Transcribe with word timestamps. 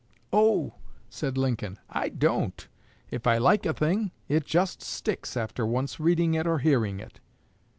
"Oh," 0.33 0.73
said 1.11 1.37
Lincoln, 1.37 1.77
"I 1.87 2.09
don't. 2.09 2.67
If 3.11 3.27
I 3.27 3.37
like 3.37 3.67
a 3.67 3.73
thing, 3.75 4.09
it 4.27 4.47
just 4.47 4.81
sticks 4.81 5.37
after 5.37 5.63
once 5.63 5.99
reading 5.99 6.33
it 6.33 6.47
or 6.47 6.57
hearing 6.57 6.99
it." 6.99 7.19